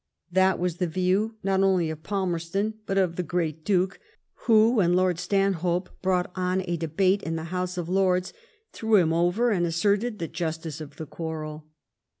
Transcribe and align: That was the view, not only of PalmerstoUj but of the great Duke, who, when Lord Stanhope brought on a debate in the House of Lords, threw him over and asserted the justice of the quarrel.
That 0.31 0.57
was 0.57 0.77
the 0.77 0.87
view, 0.87 1.35
not 1.43 1.61
only 1.61 1.91
of 1.91 2.01
PalmerstoUj 2.01 2.73
but 2.87 2.97
of 2.97 3.17
the 3.17 3.21
great 3.21 3.63
Duke, 3.63 3.99
who, 4.47 4.73
when 4.77 4.95
Lord 4.95 5.19
Stanhope 5.19 5.91
brought 6.01 6.31
on 6.35 6.63
a 6.65 6.75
debate 6.75 7.21
in 7.21 7.35
the 7.35 7.43
House 7.53 7.77
of 7.77 7.87
Lords, 7.87 8.33
threw 8.73 8.95
him 8.95 9.13
over 9.13 9.51
and 9.51 9.63
asserted 9.63 10.17
the 10.17 10.27
justice 10.27 10.81
of 10.81 10.95
the 10.95 11.05
quarrel. 11.05 11.67